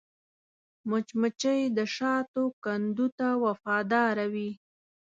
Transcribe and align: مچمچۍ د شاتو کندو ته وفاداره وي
مچمچۍ 0.89 1.61
د 1.77 1.79
شاتو 1.95 2.43
کندو 2.63 3.07
ته 3.17 3.27
وفاداره 3.43 4.25
وي 4.33 4.51